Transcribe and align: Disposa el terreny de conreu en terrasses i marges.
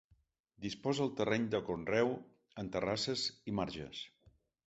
Disposa 0.65 1.03
el 1.07 1.11
terreny 1.19 1.43
de 1.55 1.59
conreu 1.67 2.09
en 2.63 2.73
terrasses 2.77 3.27
i 3.53 3.57
marges. 3.61 4.01